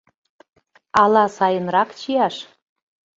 Ала 1.01 1.25
сайынрак 1.37 1.89
чияш? 1.99 2.35